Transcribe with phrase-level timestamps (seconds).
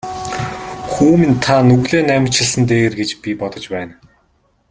[0.91, 3.93] Хүү минь та нүглээ наманчилсан нь дээр гэж би бодож байна.